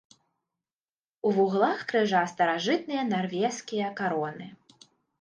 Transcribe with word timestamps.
У 1.27 1.33
вуглах 1.37 1.79
крыжа 1.93 2.23
старажытныя 2.33 3.07
нарвежскія 3.13 3.97
кароны. 4.01 4.53